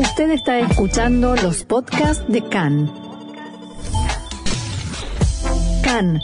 Usted 0.00 0.30
está 0.30 0.58
escuchando 0.60 1.36
los 1.36 1.62
podcasts 1.64 2.24
de 2.26 2.42
CAN. 2.48 2.90
CAN, 5.84 6.18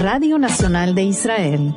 Radio 0.00 0.38
Nacional 0.38 0.94
de 0.94 1.02
Israel. 1.02 1.74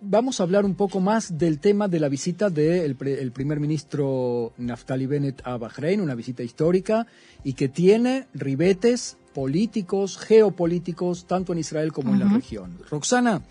Vamos 0.00 0.40
a 0.40 0.42
hablar 0.42 0.64
un 0.64 0.74
poco 0.74 0.98
más 0.98 1.38
del 1.38 1.60
tema 1.60 1.86
de 1.86 2.00
la 2.00 2.08
visita 2.08 2.50
del 2.50 2.96
primer 2.96 3.60
ministro 3.60 4.52
Naftali 4.56 5.06
Bennett 5.06 5.40
a 5.46 5.56
Bahrein, 5.56 6.00
una 6.00 6.16
visita 6.16 6.42
histórica 6.42 7.06
y 7.44 7.52
que 7.52 7.68
tiene 7.68 8.26
ribetes 8.34 9.18
políticos, 9.32 10.18
geopolíticos, 10.18 11.26
tanto 11.28 11.52
en 11.52 11.60
Israel 11.60 11.92
como 11.92 12.12
en 12.12 12.18
la 12.18 12.28
región. 12.28 12.80
Roxana, 12.90 13.42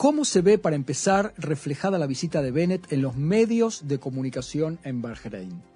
¿Cómo 0.00 0.24
se 0.24 0.40
ve, 0.40 0.56
para 0.56 0.76
empezar, 0.76 1.34
reflejada 1.36 1.98
la 1.98 2.06
visita 2.06 2.40
de 2.40 2.50
Bennett 2.50 2.90
en 2.90 3.02
los 3.02 3.16
medios 3.16 3.86
de 3.86 3.98
comunicación 3.98 4.78
en 4.82 5.02
Bahrein? 5.02 5.69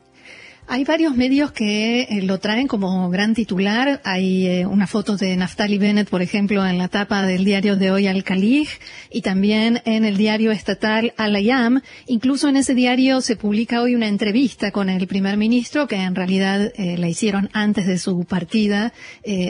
Hay 0.66 0.84
varios 0.84 1.14
medios 1.14 1.52
que 1.52 2.02
eh, 2.02 2.22
lo 2.22 2.38
traen 2.38 2.68
como 2.68 3.10
gran 3.10 3.34
titular. 3.34 4.00
Hay 4.02 4.46
eh, 4.46 4.66
una 4.66 4.86
foto 4.86 5.18
de 5.18 5.36
Naftali 5.36 5.76
Bennett, 5.76 6.08
por 6.08 6.22
ejemplo, 6.22 6.66
en 6.66 6.78
la 6.78 6.88
tapa 6.88 7.22
del 7.22 7.44
diario 7.44 7.76
de 7.76 7.90
hoy 7.90 8.06
Al 8.06 8.24
Khalij 8.24 8.68
y 9.10 9.20
también 9.20 9.82
en 9.84 10.06
el 10.06 10.16
diario 10.16 10.52
estatal 10.52 11.12
Al 11.18 11.36
Ayam. 11.36 11.82
Incluso 12.06 12.48
en 12.48 12.56
ese 12.56 12.74
diario 12.74 13.20
se 13.20 13.36
publica 13.36 13.82
hoy 13.82 13.94
una 13.94 14.08
entrevista 14.08 14.70
con 14.70 14.88
el 14.88 15.06
primer 15.06 15.36
ministro 15.36 15.86
que 15.86 15.96
en 15.96 16.14
realidad 16.14 16.72
eh, 16.76 16.96
la 16.96 17.08
hicieron 17.08 17.50
antes 17.52 17.86
de 17.86 17.98
su 17.98 18.24
partida 18.24 18.92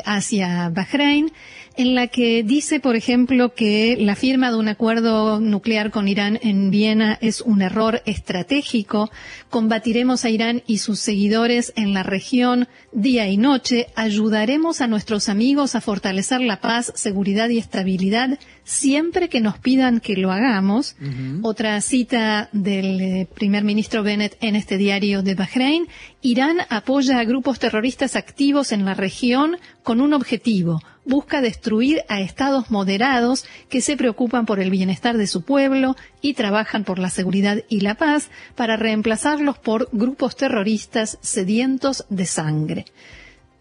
hacia 0.05 0.69
Bahrein 0.71 1.31
en 1.77 1.95
la 1.95 2.07
que 2.07 2.43
dice, 2.43 2.81
por 2.81 2.97
ejemplo, 2.97 3.55
que 3.55 3.97
la 3.99 4.15
firma 4.15 4.51
de 4.51 4.59
un 4.59 4.69
acuerdo 4.69 5.41
nuclear 5.41 5.91
con 5.91 6.07
Irán 6.07 6.39
en 6.43 6.71
Viena 6.71 7.19
es 7.21 7.41
un 7.41 7.63
error 7.63 8.03
estratégico, 8.07 9.11
combatiremos 9.51 10.25
a 10.25 10.31
Irán 10.31 10.63
y 10.67 10.79
sus 10.79 11.04
seguidores 11.05 11.73
en 11.77 11.95
la 11.95 12.03
región 12.03 12.67
día 12.93 13.29
y 13.29 13.37
noche, 13.37 13.87
ayudaremos 13.95 14.81
a 14.81 14.87
nuestros 14.87 15.29
amigos 15.29 15.75
a 15.75 15.81
fortalecer 15.81 16.41
la 16.41 16.61
paz, 16.61 16.93
seguridad 16.97 17.49
y 17.51 17.59
estabilidad 17.59 18.39
siempre 18.65 19.29
que 19.29 19.41
nos 19.41 19.59
pidan 19.59 20.01
que 20.01 20.17
lo 20.17 20.33
hagamos. 20.33 20.97
Otra 21.43 21.81
cita 21.81 22.49
del 22.53 23.01
eh, 23.01 23.29
primer 23.33 23.63
ministro 23.63 24.03
Bennett 24.03 24.37
en 24.41 24.57
este 24.57 24.79
diario 24.79 25.23
de 25.23 25.35
Bahrein, 25.35 25.87
Irán 26.23 26.59
apoya 26.71 27.21
a 27.21 27.25
grupos 27.25 27.59
terroristas 27.59 28.17
activos 28.17 28.73
en 28.73 28.85
la 28.85 28.95
región 28.95 29.59
con 29.83 30.01
un 30.01 30.15
objetivo, 30.15 30.81
busca 31.05 31.41
destruir 31.41 32.03
a 32.09 32.21
estados 32.21 32.71
moderados 32.71 33.45
que 33.69 33.81
se 33.81 33.97
preocupan 33.97 34.47
por 34.47 34.61
el 34.61 34.71
bienestar 34.71 35.17
de 35.17 35.27
su 35.27 35.43
pueblo 35.43 35.97
y 36.21 36.35
trabajan 36.35 36.85
por 36.85 36.99
la 36.99 37.11
seguridad 37.11 37.63
y 37.69 37.81
la 37.81 37.95
paz 37.95 38.29
para 38.55 38.77
reemplazarlos 38.77 39.59
por 39.59 39.89
grupos 39.93 40.37
terroristas 40.37 41.19
sedientos 41.21 42.07
de 42.09 42.27
sangre. 42.27 42.85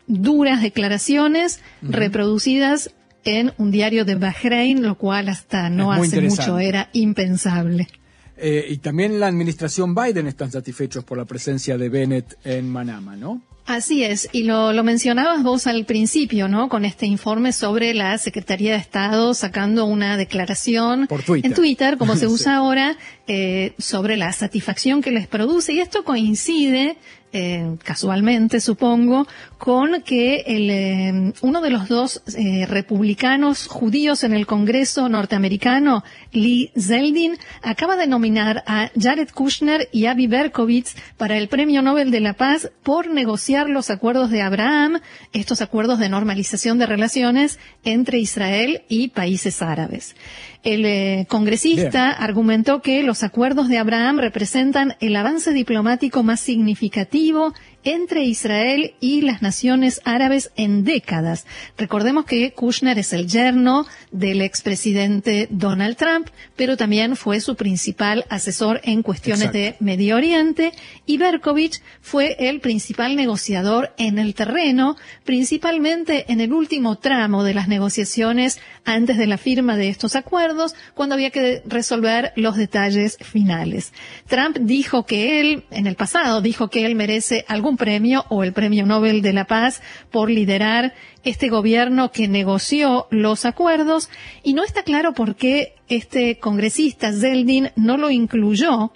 Duras 0.08 0.61
declaraciones 0.61 1.61
reproducidas 1.81 2.91
en 3.25 3.53
un 3.58 3.71
diario 3.71 4.05
de 4.05 4.16
Bahrein, 4.16 4.83
lo 4.83 4.95
cual 4.97 5.30
hasta 5.30 5.69
no 5.69 5.91
hace 5.91 6.21
mucho 6.21 6.59
era 6.59 6.89
impensable. 6.94 7.88
Eh, 8.36 8.66
y 8.69 8.77
también 8.77 9.19
la 9.19 9.27
administración 9.27 9.95
Biden 9.95 10.27
están 10.27 10.52
satisfechos 10.52 11.03
por 11.03 11.17
la 11.17 11.25
presencia 11.25 11.77
de 11.77 11.88
Bennett 11.89 12.38
en 12.44 12.69
Manama, 12.69 13.16
¿no? 13.16 13.41
Así 13.66 14.03
es, 14.03 14.28
y 14.33 14.44
lo, 14.44 14.73
lo, 14.73 14.83
mencionabas 14.83 15.42
vos 15.42 15.67
al 15.67 15.86
principio, 15.86 16.50
¿no? 16.50 16.67
Con 16.67 16.83
este 16.83 17.06
informe 17.06 17.53
sobre 17.53 17.94
la 17.94 18.17
Secretaría 18.17 18.73
de 18.73 18.78
Estado 18.78 19.33
sacando 19.33 19.86
una 19.86 20.17
declaración 20.17 21.08
en 21.09 21.53
Twitter, 21.53 21.97
como 21.97 22.17
se 22.17 22.28
usa 22.28 22.58
ahora, 22.58 22.97
eh, 23.25 23.73
sobre 23.78 24.17
la 24.17 24.33
satisfacción 24.33 25.02
que 25.02 25.11
les 25.11 25.28
produce. 25.28 25.72
Y 25.72 25.80
esto 25.80 26.03
coincide 26.03 26.97
eh, 27.36 27.78
casualmente 27.84 28.62
supongo, 28.62 29.28
con 29.58 30.03
que 30.03 30.44
el, 30.45 30.70
eh, 30.70 31.34
uno 31.42 31.62
de 31.62 31.72
los 31.72 31.88
dos 31.88 32.22
eh, 32.38 32.67
republicanos 32.67 33.66
judíos 33.66 34.23
en 34.23 34.33
el 34.33 34.45
Congreso 34.45 35.10
norteamericano, 35.10 36.04
Lee 36.32 36.70
Zeldin, 36.77 37.39
acaba 37.64 37.95
de 37.95 38.05
nominar 38.05 38.64
a 38.67 38.92
Jared 38.95 39.30
Kushner 39.33 39.89
y 39.92 40.05
Avi 40.05 40.27
Berkowitz 40.27 40.95
para 41.17 41.36
el 41.36 41.48
Premio 41.48 41.82
Nobel 41.82 42.11
de 42.11 42.20
la 42.20 42.33
Paz 42.33 42.70
por 42.83 43.10
negociar 43.10 43.67
los 43.67 43.89
acuerdos 43.89 44.30
de 44.30 44.43
Abraham, 44.43 44.99
estos 45.32 45.64
acuerdos 45.64 45.98
de 45.98 46.10
normalización 46.10 46.77
de 46.77 46.86
relaciones 46.86 47.58
entre 47.83 48.20
Israel 48.20 48.83
y 48.89 49.08
países 49.08 49.64
árabes. 49.64 50.16
El 50.64 51.27
congresista 51.27 52.11
argumentó 52.11 52.82
que 52.82 53.04
los 53.04 53.23
acuerdos 53.23 53.67
de 53.67 53.80
Abraham 53.80 54.20
representan 54.20 54.95
el 55.02 55.14
avance 55.17 55.52
diplomático 55.52 56.23
más 56.23 56.39
significativo 56.39 57.23
vivo 57.23 57.54
entre 57.83 58.23
Israel 58.23 58.95
y 58.99 59.21
las 59.21 59.42
naciones 59.42 60.02
árabes 60.05 60.52
en 60.55 60.83
décadas. 60.83 61.45
Recordemos 61.77 62.26
que 62.26 62.54
Kushner 62.54 62.98
es 62.99 63.14
el 63.14 63.27
yerno 63.27 63.86
del 64.11 64.42
expresidente 64.42 65.48
Donald 65.49 65.98
Trump, 65.98 66.27
pero 66.55 66.77
también 66.77 67.16
fue 67.16 67.39
su 67.39 67.55
principal 67.55 68.26
asesor 68.30 68.82
en 68.83 69.04
cuestiones 69.04 69.52
de 69.52 69.76
Medio 69.80 70.16
Oriente 70.16 70.72
y 71.05 71.17
Berkovich 71.17 71.82
fue 72.02 72.36
el 72.39 72.60
principal 72.60 73.16
negociador 73.16 73.93
en 73.98 74.20
el 74.20 74.33
terreno, 74.33 74.95
principalmente 75.23 76.32
en 76.32 76.42
el 76.42 76.54
último 76.54 76.98
tramo 76.98 77.43
de 77.43 77.54
las 77.54 77.67
negociaciones 77.67 78.60
antes 78.86 79.17
de 79.17 79.27
la 79.27 79.38
firma 79.38 79.76
de 79.77 79.89
estos 79.89 80.16
acuerdos, 80.16 80.76
cuando 80.93 81.16
había 81.16 81.30
que 81.30 81.61
resolver 81.66 82.33
los 82.36 82.55
detalles 82.55 83.17
finales. 83.22 83.93
Trump 84.27 84.58
dijo 84.60 85.05
que 85.05 85.39
él, 85.39 85.66
en 85.72 85.88
el 85.88 85.95
pasado, 85.95 86.42
dijo 86.42 86.70
que 86.70 86.86
él 86.86 86.95
merece 86.95 87.45
algún 87.48 87.73
premio 87.78 88.26
o 88.30 88.44
el 88.44 88.54
Premio 88.54 88.86
Nobel 88.86 89.22
de 89.22 89.34
la 89.34 89.45
Paz 89.45 89.82
por 90.11 90.30
liderar 90.30 90.94
este 91.23 91.50
gobierno 91.50 92.11
que 92.11 92.28
negoció 92.28 93.08
los 93.11 93.45
acuerdos 93.45 94.10
y 94.44 94.54
no 94.54 94.64
está 94.64 94.84
claro 94.84 95.14
por 95.14 95.36
qué 95.36 95.76
este 95.88 96.39
congresista 96.39 97.11
Zeldin 97.11 97.72
no 97.76 97.98
lo 97.98 98.10
incluyó 98.10 98.92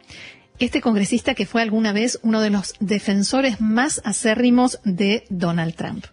este 0.60 0.82
congresista 0.82 1.36
que 1.36 1.46
fue 1.46 1.62
alguna 1.62 1.94
vez 1.94 2.20
uno 2.24 2.42
de 2.42 2.50
los 2.50 2.74
defensores 2.80 3.62
más 3.62 4.02
acérrimos 4.04 4.80
de 4.84 5.24
Donald 5.30 5.76
Trump. 5.76 6.06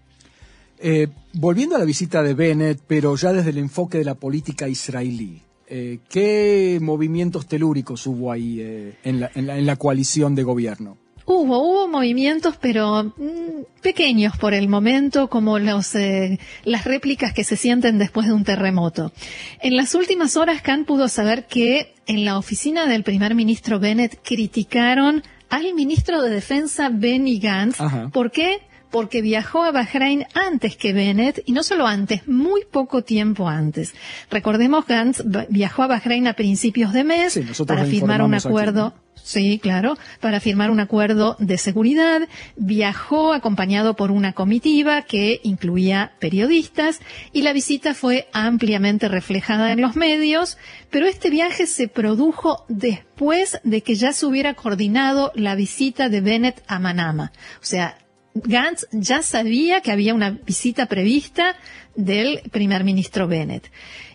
Eh, 0.78 1.08
volviendo 1.32 1.76
a 1.76 1.78
la 1.78 1.84
visita 1.84 2.22
de 2.22 2.34
Bennett, 2.34 2.80
pero 2.86 3.16
ya 3.16 3.32
desde 3.32 3.50
el 3.50 3.58
enfoque 3.58 3.98
de 3.98 4.04
la 4.04 4.16
política 4.16 4.68
israelí, 4.68 5.40
eh, 5.66 6.00
¿qué 6.10 6.78
movimientos 6.82 7.46
telúricos 7.46 8.06
hubo 8.06 8.30
ahí 8.30 8.60
eh, 8.60 8.98
en 9.04 9.66
la 9.66 9.76
coalición 9.76 10.34
de 10.34 10.42
gobierno? 10.42 10.98
Hubo, 11.26 11.58
hubo 11.58 11.88
movimientos, 11.88 12.56
pero 12.60 13.04
mm, 13.16 13.80
pequeños 13.82 14.36
por 14.36 14.52
el 14.52 14.68
momento, 14.68 15.28
como 15.28 15.58
los, 15.58 15.94
eh, 15.94 16.38
las 16.64 16.84
réplicas 16.84 17.32
que 17.32 17.44
se 17.44 17.56
sienten 17.56 17.98
después 17.98 18.26
de 18.26 18.34
un 18.34 18.44
terremoto. 18.44 19.12
En 19.60 19.76
las 19.76 19.94
últimas 19.94 20.36
horas, 20.36 20.60
Khan 20.60 20.84
pudo 20.84 21.08
saber 21.08 21.46
que 21.46 21.94
en 22.06 22.24
la 22.24 22.36
oficina 22.38 22.86
del 22.86 23.04
primer 23.04 23.34
ministro 23.34 23.78
Bennett 23.80 24.20
criticaron 24.22 25.22
al 25.48 25.72
ministro 25.74 26.20
de 26.20 26.30
Defensa 26.30 26.90
Benny 26.92 27.38
Gantz. 27.38 27.78
¿Por 28.12 28.30
qué? 28.30 28.60
Porque 28.94 29.22
viajó 29.22 29.64
a 29.64 29.72
Bahrein 29.72 30.24
antes 30.34 30.76
que 30.76 30.92
Bennett, 30.92 31.42
y 31.46 31.50
no 31.50 31.64
solo 31.64 31.88
antes, 31.88 32.28
muy 32.28 32.62
poco 32.64 33.02
tiempo 33.02 33.48
antes. 33.48 33.92
Recordemos, 34.30 34.86
Gantz 34.86 35.20
viajó 35.48 35.82
a 35.82 35.88
Bahrein 35.88 36.28
a 36.28 36.34
principios 36.34 36.92
de 36.92 37.02
mes 37.02 37.40
para 37.66 37.86
firmar 37.86 38.22
un 38.22 38.34
acuerdo. 38.34 38.94
Sí, 39.16 39.58
claro, 39.60 39.96
para 40.20 40.38
firmar 40.38 40.70
un 40.70 40.78
acuerdo 40.78 41.34
de 41.40 41.58
seguridad. 41.58 42.28
Viajó 42.54 43.32
acompañado 43.32 43.96
por 43.96 44.12
una 44.12 44.32
comitiva 44.32 45.02
que 45.02 45.40
incluía 45.42 46.12
periodistas 46.20 47.00
y 47.32 47.42
la 47.42 47.52
visita 47.52 47.94
fue 47.94 48.28
ampliamente 48.32 49.08
reflejada 49.08 49.72
en 49.72 49.80
los 49.80 49.96
medios, 49.96 50.56
pero 50.90 51.06
este 51.06 51.30
viaje 51.30 51.66
se 51.66 51.88
produjo 51.88 52.64
después 52.68 53.58
de 53.64 53.80
que 53.80 53.96
ya 53.96 54.12
se 54.12 54.26
hubiera 54.26 54.54
coordinado 54.54 55.32
la 55.34 55.56
visita 55.56 56.08
de 56.08 56.20
Bennett 56.20 56.62
a 56.68 56.78
Manama. 56.78 57.32
O 57.60 57.64
sea, 57.64 57.96
Gantz 58.34 58.86
ya 58.90 59.22
sabía 59.22 59.80
que 59.80 59.92
había 59.92 60.14
una 60.14 60.30
visita 60.30 60.86
prevista 60.86 61.56
del 61.94 62.42
primer 62.50 62.82
ministro 62.82 63.28
Bennett. 63.28 63.70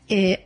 Eh, 0.10 0.46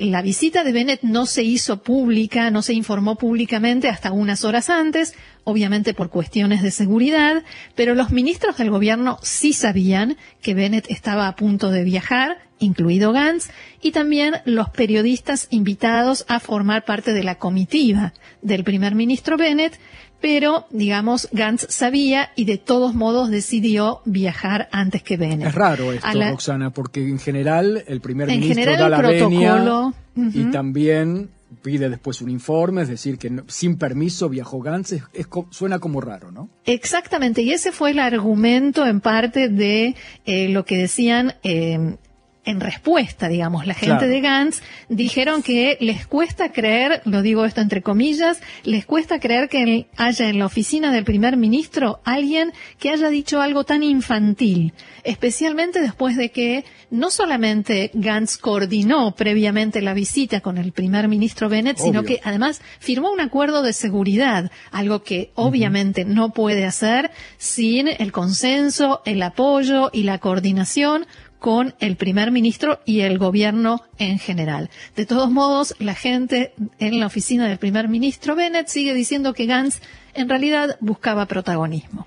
la 0.00 0.22
visita 0.22 0.62
de 0.62 0.72
Bennett 0.72 1.02
no 1.02 1.26
se 1.26 1.42
hizo 1.42 1.82
pública, 1.82 2.50
no 2.50 2.62
se 2.62 2.74
informó 2.74 3.16
públicamente 3.16 3.88
hasta 3.88 4.12
unas 4.12 4.44
horas 4.44 4.70
antes, 4.70 5.14
obviamente 5.42 5.94
por 5.94 6.10
cuestiones 6.10 6.62
de 6.62 6.70
seguridad, 6.70 7.42
pero 7.74 7.96
los 7.96 8.10
ministros 8.12 8.56
del 8.56 8.70
gobierno 8.70 9.18
sí 9.22 9.52
sabían 9.52 10.16
que 10.42 10.54
Bennett 10.54 10.88
estaba 10.90 11.26
a 11.26 11.34
punto 11.34 11.70
de 11.70 11.82
viajar, 11.82 12.38
incluido 12.60 13.12
Gantz, 13.12 13.50
y 13.82 13.90
también 13.90 14.36
los 14.44 14.70
periodistas 14.70 15.48
invitados 15.50 16.24
a 16.28 16.38
formar 16.38 16.84
parte 16.84 17.12
de 17.12 17.24
la 17.24 17.34
comitiva 17.36 18.12
del 18.42 18.62
primer 18.62 18.94
ministro 18.94 19.36
Bennett, 19.36 19.78
pero, 20.20 20.66
digamos, 20.70 21.28
Gantz 21.32 21.66
sabía 21.70 22.30
y 22.36 22.44
de 22.44 22.58
todos 22.58 22.94
modos 22.94 23.30
decidió 23.30 24.02
viajar 24.04 24.68
antes 24.70 25.02
que 25.02 25.16
Bennett. 25.16 25.48
Es 25.48 25.54
raro 25.54 25.92
esto, 25.92 26.08
Roxana, 26.12 26.70
porque 26.70 27.00
en 27.00 27.18
general 27.18 27.82
el 27.86 28.00
primer 28.00 28.28
ministro 28.28 28.72
da 28.76 28.88
la 28.88 28.98
protocolo, 28.98 29.94
y 30.14 30.44
también 30.50 31.30
pide 31.62 31.88
después 31.88 32.20
un 32.20 32.30
informe, 32.30 32.82
es 32.82 32.88
decir, 32.88 33.18
que 33.18 33.42
sin 33.48 33.76
permiso 33.76 34.28
viajó 34.28 34.60
Gantz, 34.60 34.94
suena 35.50 35.78
como 35.78 36.00
raro, 36.00 36.30
¿no? 36.30 36.48
Exactamente, 36.64 37.42
y 37.42 37.52
ese 37.52 37.72
fue 37.72 37.90
el 37.90 37.98
argumento 37.98 38.86
en 38.86 39.00
parte 39.00 39.48
de 39.48 39.94
eh, 40.26 40.48
lo 40.48 40.64
que 40.64 40.76
decían 40.76 41.34
eh, 41.42 41.96
en 42.50 42.60
respuesta, 42.60 43.28
digamos, 43.28 43.66
la 43.66 43.74
gente 43.74 44.06
de 44.06 44.20
Gantz 44.20 44.62
dijeron 44.88 45.42
que 45.42 45.78
les 45.80 46.06
cuesta 46.06 46.52
creer, 46.52 47.00
lo 47.04 47.22
digo 47.22 47.44
esto 47.44 47.60
entre 47.60 47.82
comillas, 47.82 48.40
les 48.64 48.84
cuesta 48.84 49.20
creer 49.20 49.48
que 49.48 49.86
haya 49.96 50.28
en 50.28 50.38
la 50.38 50.46
oficina 50.46 50.92
del 50.92 51.04
primer 51.04 51.36
ministro 51.36 52.00
alguien 52.04 52.52
que 52.78 52.90
haya 52.90 53.08
dicho 53.08 53.40
algo 53.40 53.64
tan 53.64 53.82
infantil, 53.82 54.72
especialmente 55.04 55.80
después 55.80 56.16
de 56.16 56.30
que 56.30 56.64
no 56.90 57.10
solamente 57.10 57.90
Gantz 57.94 58.36
coordinó 58.36 59.14
previamente 59.14 59.80
la 59.80 59.94
visita 59.94 60.40
con 60.40 60.58
el 60.58 60.72
primer 60.72 61.08
ministro 61.08 61.48
Bennett, 61.48 61.78
sino 61.78 62.02
que 62.02 62.20
además 62.24 62.60
firmó 62.80 63.10
un 63.10 63.20
acuerdo 63.20 63.62
de 63.62 63.72
seguridad, 63.72 64.50
algo 64.72 65.02
que 65.02 65.30
obviamente 65.34 66.04
no 66.04 66.32
puede 66.32 66.64
hacer 66.64 67.10
sin 67.38 67.88
el 67.88 68.12
consenso, 68.12 69.02
el 69.04 69.22
apoyo 69.22 69.90
y 69.92 70.02
la 70.02 70.18
coordinación 70.18 71.06
con 71.40 71.74
el 71.80 71.96
primer 71.96 72.30
ministro 72.30 72.78
y 72.84 73.00
el 73.00 73.18
gobierno 73.18 73.82
en 73.98 74.18
general. 74.18 74.70
De 74.94 75.06
todos 75.06 75.30
modos, 75.30 75.74
la 75.80 75.94
gente 75.94 76.52
en 76.78 77.00
la 77.00 77.06
oficina 77.06 77.48
del 77.48 77.58
primer 77.58 77.88
ministro 77.88 78.36
Bennett 78.36 78.68
sigue 78.68 78.94
diciendo 78.94 79.34
que 79.34 79.46
Gantz 79.46 79.80
en 80.14 80.28
realidad 80.28 80.76
buscaba 80.80 81.26
protagonismo. 81.26 82.06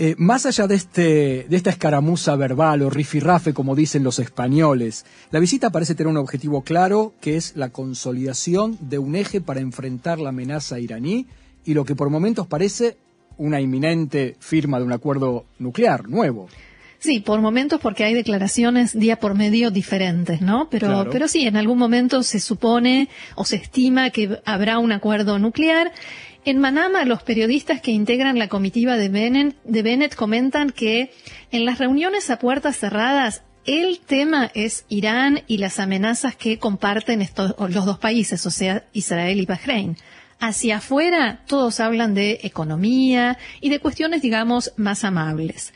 Eh, 0.00 0.14
más 0.16 0.46
allá 0.46 0.68
de, 0.68 0.76
este, 0.76 1.46
de 1.48 1.56
esta 1.56 1.70
escaramuza 1.70 2.36
verbal 2.36 2.82
o 2.82 2.88
rifirrafe, 2.88 3.52
como 3.52 3.74
dicen 3.74 4.04
los 4.04 4.20
españoles, 4.20 5.04
la 5.32 5.40
visita 5.40 5.70
parece 5.70 5.96
tener 5.96 6.08
un 6.08 6.18
objetivo 6.18 6.62
claro, 6.62 7.14
que 7.20 7.36
es 7.36 7.56
la 7.56 7.70
consolidación 7.70 8.78
de 8.80 8.98
un 8.98 9.16
eje 9.16 9.40
para 9.40 9.58
enfrentar 9.58 10.20
la 10.20 10.28
amenaza 10.28 10.78
iraní 10.78 11.26
y 11.64 11.74
lo 11.74 11.84
que 11.84 11.96
por 11.96 12.10
momentos 12.10 12.46
parece 12.46 12.96
una 13.38 13.60
inminente 13.60 14.36
firma 14.38 14.78
de 14.78 14.84
un 14.84 14.92
acuerdo 14.92 15.46
nuclear 15.58 16.08
nuevo. 16.08 16.48
Sí, 17.00 17.20
por 17.20 17.40
momentos 17.40 17.80
porque 17.80 18.04
hay 18.04 18.14
declaraciones 18.14 18.98
día 18.98 19.20
por 19.20 19.34
medio 19.34 19.70
diferentes, 19.70 20.40
¿no? 20.40 20.68
Pero, 20.68 21.08
pero 21.10 21.28
sí, 21.28 21.46
en 21.46 21.56
algún 21.56 21.78
momento 21.78 22.24
se 22.24 22.40
supone 22.40 23.08
o 23.36 23.44
se 23.44 23.56
estima 23.56 24.10
que 24.10 24.40
habrá 24.44 24.78
un 24.78 24.90
acuerdo 24.90 25.38
nuclear. 25.38 25.92
En 26.44 26.58
Manama, 26.58 27.04
los 27.04 27.22
periodistas 27.22 27.80
que 27.80 27.92
integran 27.92 28.38
la 28.38 28.48
comitiva 28.48 28.96
de 28.96 29.08
Bennett, 29.08 29.56
de 29.64 29.82
Bennett 29.82 30.16
comentan 30.16 30.70
que 30.70 31.12
en 31.52 31.64
las 31.64 31.78
reuniones 31.78 32.30
a 32.30 32.38
puertas 32.38 32.76
cerradas 32.76 33.42
el 33.64 34.00
tema 34.00 34.50
es 34.54 34.84
Irán 34.88 35.42
y 35.46 35.58
las 35.58 35.78
amenazas 35.78 36.34
que 36.34 36.58
comparten 36.58 37.20
estos, 37.20 37.54
los 37.58 37.84
dos 37.84 37.98
países, 37.98 38.46
o 38.46 38.50
sea, 38.50 38.84
Israel 38.92 39.38
y 39.38 39.46
Bahrein. 39.46 39.96
Hacia 40.40 40.76
afuera 40.76 41.40
todos 41.48 41.80
hablan 41.80 42.14
de 42.14 42.38
economía 42.44 43.38
y 43.60 43.70
de 43.70 43.80
cuestiones, 43.80 44.22
digamos, 44.22 44.72
más 44.76 45.02
amables. 45.02 45.72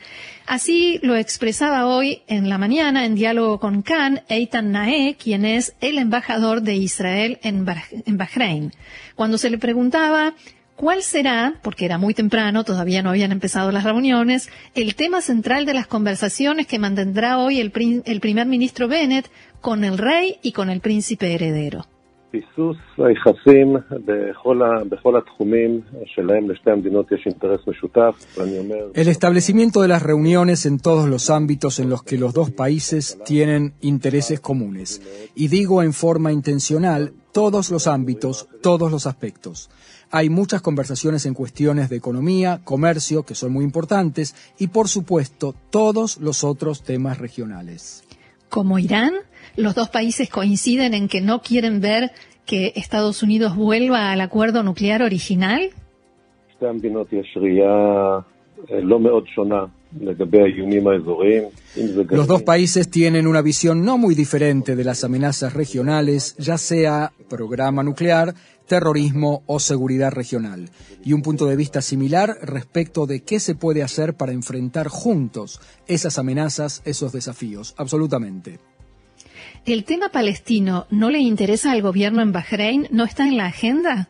Así 0.47 1.01
lo 1.03 1.17
expresaba 1.17 1.87
hoy 1.87 2.23
en 2.29 2.49
la 2.49 2.59
mañana 2.59 3.05
en 3.05 3.17
diálogo 3.17 3.59
con 3.59 3.83
Khan 3.83 4.23
Eitan 4.29 4.71
Nae, 4.71 5.17
quien 5.17 5.45
es 5.45 5.75
el 5.81 5.99
embajador 5.99 6.63
de 6.63 6.77
Israel 6.77 7.41
en 7.43 7.65
Bahrein. 7.65 8.73
Cuando 9.17 9.37
se 9.37 9.51
le 9.51 9.59
preguntaba 9.59 10.35
cuál 10.77 11.03
será, 11.03 11.55
porque 11.63 11.85
era 11.85 11.99
muy 11.99 12.15
temprano, 12.15 12.63
todavía 12.63 13.03
no 13.03 13.11
habían 13.11 13.33
empezado 13.33 13.73
las 13.73 13.83
reuniones, 13.83 14.49
el 14.77 14.95
tema 14.95 15.23
central 15.23 15.67
de 15.67 15.75
las 15.75 15.89
conversaciones 15.89 16.69
que 16.69 16.79
mantendrá 16.79 17.39
hoy 17.39 17.59
el, 17.59 17.73
el 18.05 18.21
primer 18.21 18.47
ministro 18.47 18.87
Bennett 18.87 19.29
con 19.61 19.83
el 19.83 19.99
rey 19.99 20.39
y 20.41 20.53
con 20.53 20.71
el 20.71 20.81
príncipe 20.81 21.35
heredero. 21.35 21.87
El 28.95 29.09
establecimiento 29.09 29.83
de 29.83 29.89
las 29.89 30.03
reuniones 30.03 30.67
en 30.67 30.79
todos 30.79 31.09
los 31.09 31.31
ámbitos 31.31 31.79
en 31.79 31.91
los 31.91 32.03
que 32.03 32.19
los 32.19 32.33
dos 32.33 32.51
países 32.51 33.19
tienen 33.25 33.75
intereses 33.81 34.41
comunes. 34.41 35.03
Y 35.35 35.49
digo 35.49 35.83
en 35.83 35.93
forma 35.93 36.33
intencional 36.33 37.13
todos 37.33 37.71
los 37.71 37.87
ámbitos, 37.87 38.49
todos 38.63 38.91
los 38.91 39.07
aspectos. 39.07 39.71
Hay 40.11 40.29
muchas 40.29 40.61
conversaciones 40.61 41.25
en 41.25 41.33
cuestiones 41.33 41.89
de 41.89 41.97
economía, 41.97 42.61
comercio, 42.65 43.23
que 43.23 43.35
son 43.35 43.53
muy 43.53 43.65
importantes, 43.65 44.35
y 44.59 44.67
por 44.67 44.89
supuesto 44.89 45.55
todos 45.71 46.19
los 46.19 46.45
otros 46.45 46.83
temas 46.83 47.17
regionales. 47.19 48.05
Como 48.51 48.79
Irán, 48.79 49.15
los 49.57 49.75
dos 49.75 49.89
países 49.89 50.29
coinciden 50.31 50.95
en 50.95 51.09
que 51.09 51.21
no 51.21 51.43
quieren 51.43 51.81
ver 51.81 52.13
que 52.47 52.73
Estados 52.77 53.23
Unidos 53.23 53.57
vuelva 53.57 54.13
al 54.13 54.21
acuerdo 54.21 54.63
nuclear 54.63 55.03
original? 55.03 55.71
Los 62.11 62.27
dos 62.27 62.43
países 62.43 62.91
tienen 62.91 63.27
una 63.27 63.43
visión 63.43 63.85
no 63.85 63.99
muy 63.99 64.15
diferente 64.15 64.77
de 64.77 64.85
las 64.85 65.05
amenazas 65.05 65.53
regionales, 65.53 66.35
ya 66.39 66.57
sea 66.59 67.13
programa 67.29 67.83
nuclear, 67.83 68.35
terrorismo 68.67 69.43
o 69.47 69.59
seguridad 69.59 70.13
regional, 70.13 70.71
y 71.05 71.13
un 71.13 71.23
punto 71.23 71.47
de 71.47 71.57
vista 71.57 71.83
similar 71.83 72.37
respecto 72.43 73.07
de 73.07 73.23
qué 73.23 73.41
se 73.41 73.55
puede 73.55 73.83
hacer 73.83 74.15
para 74.15 74.33
enfrentar 74.33 74.89
juntos 74.89 75.61
esas 75.87 76.19
amenazas, 76.19 76.81
esos 76.85 77.13
desafíos. 77.13 77.75
Absolutamente. 77.77 78.61
¿El 79.65 79.85
tema 79.85 80.09
palestino 80.09 80.87
no 80.91 81.09
le 81.09 81.21
interesa 81.21 81.71
al 81.71 81.83
gobierno 81.83 82.21
en 82.21 82.33
Bahrein? 82.33 82.89
¿No 82.91 83.05
está 83.05 83.29
en 83.29 83.37
la 83.37 83.47
agenda? 83.47 84.09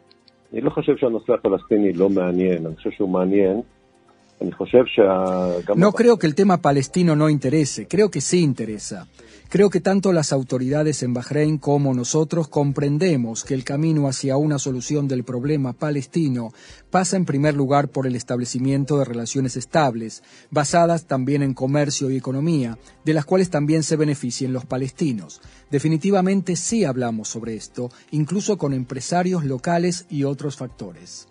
No 5.76 5.92
creo 5.92 6.18
que 6.18 6.26
el 6.26 6.34
tema 6.34 6.62
palestino 6.62 7.14
no 7.16 7.28
interese, 7.28 7.86
creo 7.86 8.10
que 8.10 8.22
sí 8.22 8.40
interesa. 8.40 9.06
Creo 9.52 9.68
que 9.68 9.80
tanto 9.80 10.14
las 10.14 10.32
autoridades 10.32 11.02
en 11.02 11.12
Bahrein 11.12 11.58
como 11.58 11.92
nosotros 11.92 12.48
comprendemos 12.48 13.44
que 13.44 13.52
el 13.52 13.64
camino 13.64 14.08
hacia 14.08 14.38
una 14.38 14.58
solución 14.58 15.08
del 15.08 15.24
problema 15.24 15.74
palestino 15.74 16.54
pasa 16.90 17.18
en 17.18 17.26
primer 17.26 17.54
lugar 17.54 17.88
por 17.88 18.06
el 18.06 18.16
establecimiento 18.16 18.96
de 18.96 19.04
relaciones 19.04 19.58
estables, 19.58 20.22
basadas 20.50 21.04
también 21.04 21.42
en 21.42 21.52
comercio 21.52 22.10
y 22.10 22.16
economía, 22.16 22.78
de 23.04 23.12
las 23.12 23.26
cuales 23.26 23.50
también 23.50 23.82
se 23.82 23.96
beneficien 23.96 24.54
los 24.54 24.64
palestinos. 24.64 25.42
Definitivamente 25.70 26.56
sí 26.56 26.86
hablamos 26.86 27.28
sobre 27.28 27.54
esto, 27.54 27.90
incluso 28.10 28.56
con 28.56 28.72
empresarios 28.72 29.44
locales 29.44 30.06
y 30.08 30.24
otros 30.24 30.56
factores. 30.56 31.28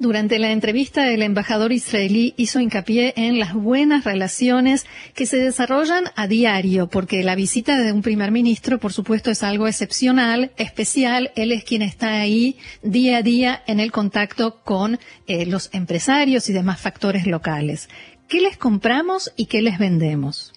Durante 0.00 0.38
la 0.38 0.52
entrevista, 0.52 1.12
el 1.12 1.22
embajador 1.22 1.72
israelí 1.72 2.32
hizo 2.36 2.60
hincapié 2.60 3.14
en 3.16 3.40
las 3.40 3.52
buenas 3.52 4.04
relaciones 4.04 4.86
que 5.12 5.26
se 5.26 5.38
desarrollan 5.38 6.04
a 6.14 6.28
diario, 6.28 6.86
porque 6.86 7.24
la 7.24 7.34
visita 7.34 7.82
de 7.82 7.92
un 7.92 8.02
primer 8.02 8.30
ministro, 8.30 8.78
por 8.78 8.92
supuesto, 8.92 9.32
es 9.32 9.42
algo 9.42 9.66
excepcional, 9.66 10.52
especial. 10.56 11.32
Él 11.34 11.50
es 11.50 11.64
quien 11.64 11.82
está 11.82 12.20
ahí 12.20 12.58
día 12.82 13.16
a 13.16 13.22
día 13.22 13.60
en 13.66 13.80
el 13.80 13.90
contacto 13.90 14.60
con 14.62 15.00
eh, 15.26 15.46
los 15.46 15.74
empresarios 15.74 16.48
y 16.48 16.52
demás 16.52 16.80
factores 16.80 17.26
locales. 17.26 17.88
¿Qué 18.28 18.40
les 18.40 18.56
compramos 18.56 19.32
y 19.36 19.46
qué 19.46 19.62
les 19.62 19.80
vendemos? 19.80 20.52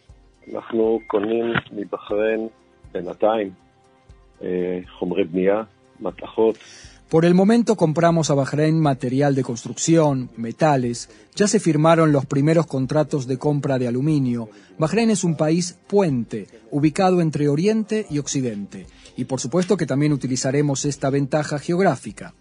Por 7.12 7.26
el 7.26 7.34
momento 7.34 7.76
compramos 7.76 8.30
a 8.30 8.36
Bahrein 8.36 8.80
material 8.80 9.36
de 9.36 9.44
construcción, 9.44 10.30
metales, 10.38 11.10
ya 11.36 11.46
se 11.46 11.60
firmaron 11.60 12.14
los 12.14 12.26
primeros 12.26 12.68
contratos 12.68 13.28
de 13.28 13.38
compra 13.38 13.78
de 13.78 13.90
aluminio. 13.90 14.48
Bahrein 14.78 15.10
es 15.10 15.26
un 15.26 15.36
país 15.36 15.76
puente, 15.88 16.48
ubicado 16.72 17.20
entre 17.20 17.50
Oriente 17.50 18.08
y 18.10 18.20
Occidente, 18.20 18.88
y 19.18 19.26
por 19.26 19.42
supuesto 19.42 19.76
que 19.76 19.86
también 19.86 20.14
utilizaremos 20.14 20.86
esta 20.86 21.10
ventaja 21.10 21.60
geográfica. 21.60 22.34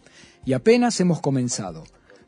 Y 0.45 0.53
apenas 0.53 1.01
hemos 1.01 1.21
comenzado. 1.21 1.83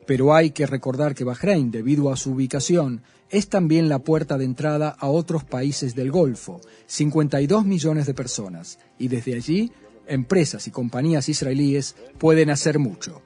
Pero 0.04 0.34
hay 0.34 0.50
que 0.50 0.66
recordar 0.66 1.14
que 1.14 1.22
Bahrein, 1.22 1.70
debido 1.70 2.10
a 2.10 2.16
su 2.16 2.32
ubicación, 2.32 3.02
es 3.30 3.50
también 3.50 3.88
la 3.88 4.00
puerta 4.00 4.36
de 4.36 4.46
entrada 4.46 4.88
a 4.98 5.06
otros 5.06 5.44
países 5.44 5.94
del 5.94 6.10
Golfo, 6.10 6.60
52 6.86 7.64
millones 7.64 8.06
de 8.06 8.14
personas, 8.14 8.80
y 8.98 9.06
desde 9.06 9.34
allí 9.34 9.70
empresas 10.06 10.66
y 10.66 10.70
compañías 10.70 11.28
israelíes 11.28 11.96
pueden 12.18 12.50
hacer 12.50 12.78
mucho. 12.78 13.22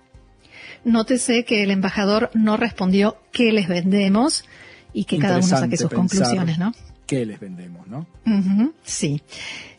Nótese 0.85 1.45
que 1.45 1.63
el 1.63 1.71
embajador 1.71 2.31
no 2.35 2.57
respondió 2.57 3.17
qué 3.33 3.53
les 3.53 3.69
vendemos 3.69 4.45
y 4.93 5.05
que 5.05 5.19
cada 5.19 5.39
uno 5.39 5.47
saque 5.47 5.77
sus 5.77 5.91
conclusiones, 5.91 6.59
¿no? 6.59 6.73
¿Qué 7.07 7.27
les 7.27 7.41
vendemos, 7.41 7.87
no? 7.87 8.07
sí. 8.83 9.23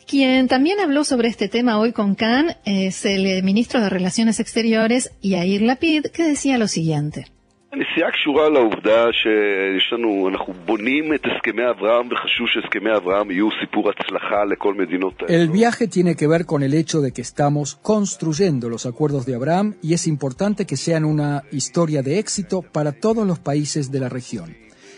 Quien 0.06 0.48
también 0.48 0.80
habló 0.80 1.04
sobre 1.04 1.28
este 1.28 1.48
tema 1.48 1.78
hoy 1.78 1.92
con 1.92 2.14
Khan 2.14 2.56
es 2.64 3.04
el 3.04 3.42
ministro 3.42 3.80
de 3.80 3.90
Relaciones 3.90 4.40
Exteriores, 4.40 5.10
Yair 5.22 5.60
Lapid, 5.60 6.06
que 6.06 6.22
decía 6.22 6.56
lo 6.56 6.66
siguiente. 6.66 7.26
El 15.28 15.50
viaje 15.50 15.86
tiene 15.86 16.16
que 16.16 16.26
ver 16.26 16.46
con 16.46 16.62
el 16.62 16.72
hecho 16.72 17.00
de 17.00 17.12
que 17.12 17.20
estamos 17.20 17.76
construyendo 17.76 18.70
los 18.70 18.86
acuerdos 18.86 19.26
de 19.26 19.34
Abraham 19.34 19.76
y 19.82 19.92
es 19.92 20.06
importante 20.06 20.64
que 20.64 20.76
sean 20.78 21.04
una 21.04 21.42
historia 21.52 22.02
de 22.02 22.18
éxito 22.18 22.62
para 22.62 22.92
todos 22.92 23.26
los 23.26 23.38
países 23.38 23.92
de 23.92 24.00
la 24.00 24.08
región. 24.08 24.56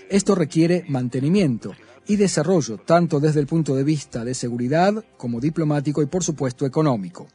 Esto 0.08 0.36
requiere 0.36 0.84
mantenimiento 0.88 1.72
y 2.10 2.16
desarrollo, 2.16 2.78
tanto 2.78 3.20
desde 3.20 3.38
el 3.38 3.46
punto 3.46 3.76
de 3.76 3.84
vista 3.84 4.24
de 4.24 4.34
seguridad 4.34 5.04
como 5.16 5.38
diplomático 5.38 6.02
y 6.02 6.06
por 6.06 6.24
supuesto 6.24 6.66
económico. 6.66 7.28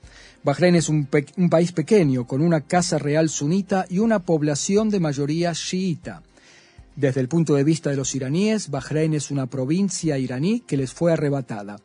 Bahrein 0.44 0.76
es 0.76 0.90
un, 0.90 1.06
país 1.06 1.72
pequeño 1.72 2.28
con 2.28 2.42
una 2.42 2.60
casa 2.60 2.98
real 2.98 3.30
sunita 3.30 3.86
y 3.90 4.00
una 4.00 4.20
población 4.20 4.90
de 4.90 5.00
mayoría 5.00 5.54
chiita. 5.54 6.24
Desde 6.94 7.22
el 7.22 7.30
punto 7.30 7.56
de 7.56 7.64
vista 7.64 7.90
de 7.90 7.96
los 7.96 8.14
iraníes, 8.16 8.70
Bahrein 8.70 9.14
es 9.14 9.32
una 9.32 9.46
provincia 9.46 10.18
iraní 10.18 10.60
que 10.60 10.76
les 10.76 10.92
fue 10.92 11.14
arrebatada. 11.14 11.78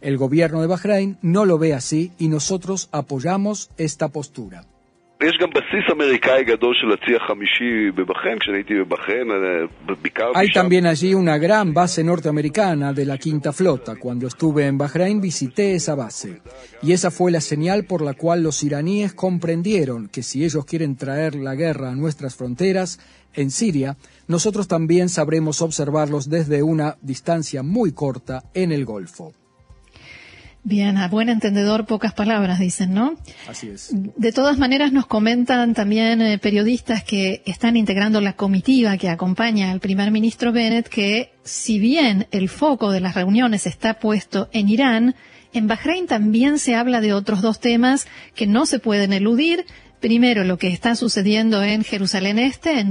El 0.00 0.18
gobierno 0.18 0.60
de 0.62 0.66
Bahrein 0.66 1.18
no 1.22 1.44
lo 1.44 1.58
ve 1.58 1.74
así 1.74 2.10
y 2.18 2.26
nosotros 2.26 2.88
apoyamos 2.90 3.70
esta 3.76 4.08
postura. 4.08 4.66
Hay 10.34 10.50
también 10.50 10.86
allí 10.86 11.14
una 11.14 11.38
gran 11.38 11.72
base 11.72 12.02
norteamericana 12.02 12.92
de 12.92 13.04
la 13.04 13.18
Quinta 13.18 13.52
Flota. 13.52 13.94
Cuando 13.94 14.26
estuve 14.26 14.66
en 14.66 14.78
Bahrein 14.78 15.20
visité 15.20 15.76
esa 15.76 15.94
base. 15.94 16.42
Y 16.82 16.92
esa 16.92 17.12
fue 17.12 17.30
la 17.30 17.40
señal 17.40 17.84
por 17.84 18.02
la 18.02 18.14
cual 18.14 18.42
los 18.42 18.64
iraníes 18.64 19.14
comprendieron 19.14 20.08
que 20.08 20.24
si 20.24 20.44
ellos 20.44 20.64
quieren 20.64 20.96
traer 20.96 21.36
la 21.36 21.54
guerra 21.54 21.90
a 21.90 21.94
nuestras 21.94 22.34
fronteras, 22.34 22.98
en 23.34 23.50
Siria, 23.50 23.96
nosotros 24.26 24.66
también 24.68 25.08
sabremos 25.08 25.62
observarlos 25.62 26.28
desde 26.28 26.62
una 26.62 26.96
distancia 27.00 27.62
muy 27.62 27.92
corta 27.92 28.42
en 28.54 28.72
el 28.72 28.84
Golfo. 28.84 29.32
Bien, 30.64 30.96
a 30.96 31.08
buen 31.08 31.28
entendedor 31.28 31.86
pocas 31.86 32.12
palabras, 32.12 32.60
dicen, 32.60 32.94
¿no? 32.94 33.16
Así 33.48 33.68
es. 33.68 33.90
De 33.92 34.30
todas 34.30 34.58
maneras, 34.58 34.92
nos 34.92 35.06
comentan 35.06 35.74
también 35.74 36.22
eh, 36.22 36.38
periodistas 36.38 37.02
que 37.02 37.42
están 37.46 37.76
integrando 37.76 38.20
la 38.20 38.34
comitiva 38.34 38.96
que 38.96 39.08
acompaña 39.08 39.72
al 39.72 39.80
primer 39.80 40.12
ministro 40.12 40.52
Bennett 40.52 40.88
que 40.88 41.32
si 41.42 41.80
bien 41.80 42.28
el 42.30 42.48
foco 42.48 42.92
de 42.92 43.00
las 43.00 43.14
reuniones 43.14 43.66
está 43.66 43.94
puesto 43.94 44.48
en 44.52 44.68
Irán, 44.68 45.16
en 45.52 45.66
Bahrein 45.66 46.06
también 46.06 46.58
se 46.58 46.76
habla 46.76 47.00
de 47.00 47.12
otros 47.12 47.42
dos 47.42 47.58
temas 47.58 48.06
que 48.36 48.46
no 48.46 48.64
se 48.64 48.78
pueden 48.78 49.12
eludir, 49.12 49.66
Primero, 50.02 50.42
lo 50.42 50.58
que 50.58 50.66
está 50.66 50.96
sucediendo 50.96 51.62
en 51.62 51.84
Jerusalén 51.84 52.40
Este, 52.40 52.80
en 52.80 52.90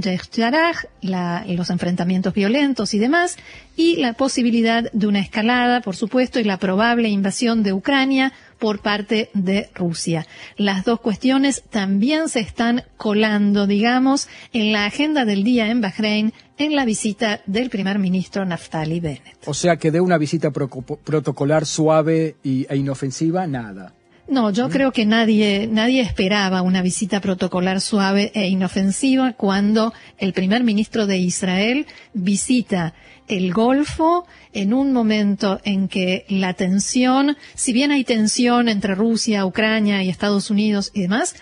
la 1.02 1.44
los 1.46 1.68
enfrentamientos 1.68 2.32
violentos 2.32 2.94
y 2.94 2.98
demás, 2.98 3.36
y 3.76 3.96
la 3.96 4.14
posibilidad 4.14 4.90
de 4.94 5.06
una 5.06 5.20
escalada, 5.20 5.82
por 5.82 5.94
supuesto, 5.94 6.40
y 6.40 6.44
la 6.44 6.56
probable 6.56 7.10
invasión 7.10 7.62
de 7.62 7.74
Ucrania 7.74 8.32
por 8.58 8.80
parte 8.80 9.28
de 9.34 9.68
Rusia. 9.74 10.26
Las 10.56 10.86
dos 10.86 11.00
cuestiones 11.00 11.62
también 11.68 12.30
se 12.30 12.40
están 12.40 12.84
colando, 12.96 13.66
digamos, 13.66 14.28
en 14.54 14.72
la 14.72 14.86
agenda 14.86 15.26
del 15.26 15.44
día 15.44 15.68
en 15.68 15.82
Bahrein 15.82 16.32
en 16.56 16.74
la 16.74 16.86
visita 16.86 17.42
del 17.44 17.68
primer 17.68 17.98
ministro 17.98 18.46
Naftali 18.46 19.00
Bennett. 19.00 19.36
O 19.44 19.52
sea 19.52 19.76
que 19.76 19.90
de 19.90 20.00
una 20.00 20.16
visita 20.16 20.50
protocolar 20.50 21.66
suave 21.66 22.36
e 22.42 22.74
inofensiva, 22.74 23.46
nada. 23.46 23.92
No, 24.28 24.50
yo 24.50 24.70
creo 24.70 24.92
que 24.92 25.04
nadie, 25.04 25.68
nadie 25.70 26.00
esperaba 26.00 26.62
una 26.62 26.80
visita 26.80 27.20
protocolar 27.20 27.80
suave 27.80 28.30
e 28.34 28.46
inofensiva 28.48 29.32
cuando 29.32 29.92
el 30.16 30.32
primer 30.32 30.62
ministro 30.62 31.06
de 31.06 31.18
Israel 31.18 31.86
visita 32.14 32.94
el 33.26 33.52
Golfo 33.52 34.26
en 34.52 34.74
un 34.74 34.92
momento 34.92 35.60
en 35.64 35.88
que 35.88 36.24
la 36.28 36.54
tensión, 36.54 37.36
si 37.54 37.72
bien 37.72 37.90
hay 37.90 38.04
tensión 38.04 38.68
entre 38.68 38.94
Rusia, 38.94 39.44
Ucrania 39.44 40.02
y 40.02 40.08
Estados 40.08 40.50
Unidos 40.50 40.92
y 40.94 41.02
demás, 41.02 41.34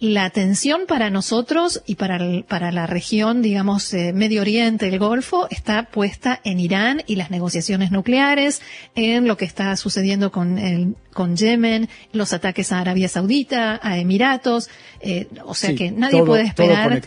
la 0.00 0.30
tensión 0.30 0.82
para 0.86 1.10
nosotros 1.10 1.82
y 1.86 1.96
para, 1.96 2.18
para 2.46 2.70
la 2.72 2.86
región, 2.86 3.42
digamos, 3.42 3.92
eh, 3.94 4.12
Medio 4.12 4.42
Oriente, 4.42 4.88
el 4.88 4.98
Golfo, 4.98 5.48
está 5.50 5.84
puesta 5.84 6.40
en 6.44 6.60
Irán 6.60 7.02
y 7.06 7.16
las 7.16 7.30
negociaciones 7.30 7.90
nucleares, 7.90 8.62
en 8.94 9.26
lo 9.26 9.36
que 9.36 9.44
está 9.44 9.76
sucediendo 9.76 10.30
con, 10.30 10.58
el, 10.58 10.94
con 11.12 11.36
Yemen, 11.36 11.88
los 12.12 12.32
ataques 12.32 12.70
a 12.72 12.80
Arabia 12.80 13.08
Saudita, 13.08 13.80
a 13.82 13.98
Emiratos, 13.98 14.68
eh, 15.00 15.28
o 15.44 15.54
sea 15.54 15.74
que 15.74 15.90
nadie 15.90 16.22
puede 16.24 16.44
esperar. 16.44 17.02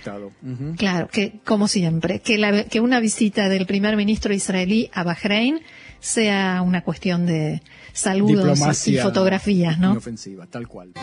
Claro, 0.78 1.08
que 1.08 1.40
como 1.46 1.68
siempre, 1.68 2.20
que, 2.20 2.38
la, 2.38 2.64
que 2.66 2.80
una 2.80 3.00
visita 3.00 3.48
del 3.50 3.66
primer 3.66 3.96
ministro 3.96 4.34
israelí 4.34 4.90
a 4.94 5.04
Bahrein 5.04 5.62
sea 6.00 6.62
una 6.62 6.84
cuestión 6.84 7.26
de 7.26 7.62
saludos 7.94 8.88
y 8.88 8.98
fotografías, 8.98 9.80
¿no? 9.80 9.92
Inofensiva, 9.92 10.48
tal 10.48 10.68
cual. 10.68 10.94